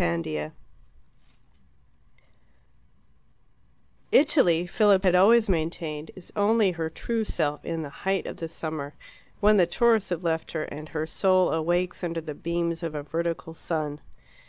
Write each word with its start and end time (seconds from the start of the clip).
Chapter 0.00 0.52
6 1.24 2.26
Italy, 4.12 4.64
Philip 4.64 5.02
had 5.02 5.16
always 5.16 5.48
maintained, 5.48 6.12
is 6.14 6.30
only 6.36 6.70
her 6.70 6.88
true 6.88 7.24
self 7.24 7.64
in 7.64 7.82
the 7.82 7.88
height 8.06 8.24
of 8.24 8.36
the 8.36 8.46
summer, 8.46 8.94
when 9.40 9.56
the 9.56 9.66
tourists 9.66 10.10
have 10.10 10.22
left 10.22 10.52
her, 10.52 10.62
and 10.62 10.90
her 10.90 11.04
soul 11.04 11.50
awakes 11.50 12.04
under 12.04 12.20
the 12.20 12.34
beams 12.36 12.84
of 12.84 12.94
a 12.94 13.02
vertical 13.02 13.54
sun. 13.54 14.00